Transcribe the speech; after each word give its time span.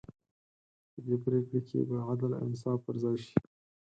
په 0.91 0.99
دې 1.05 1.15
پرېکړې 1.25 1.61
کې 1.67 1.79
به 1.89 1.97
عدل 2.09 2.31
او 2.39 2.43
انصاف 2.49 2.79
پر 2.85 2.95
ځای 3.03 3.17
شي. 3.25 3.37